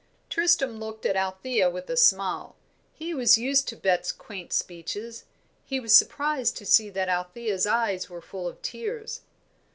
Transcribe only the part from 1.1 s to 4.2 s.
Althea with a smile; he was used to Bet's